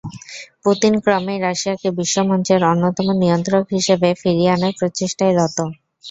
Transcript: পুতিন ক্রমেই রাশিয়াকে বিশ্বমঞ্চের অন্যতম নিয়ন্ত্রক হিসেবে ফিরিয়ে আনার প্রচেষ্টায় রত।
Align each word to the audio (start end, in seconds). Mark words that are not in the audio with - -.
পুতিন 0.63 0.93
ক্রমেই 1.03 1.39
রাশিয়াকে 1.39 1.87
বিশ্বমঞ্চের 1.97 2.61
অন্যতম 2.65 3.07
নিয়ন্ত্রক 3.21 3.65
হিসেবে 3.75 4.09
ফিরিয়ে 4.21 4.53
আনার 4.55 4.73
প্রচেষ্টায় 4.79 5.33
রত। 5.37 5.57